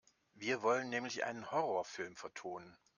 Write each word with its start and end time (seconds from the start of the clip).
Wir 0.33 0.63
wollen 0.63 0.89
nämlich 0.89 1.25
einen 1.25 1.51
Horrorfilm 1.51 2.15
vertonen. 2.15 2.75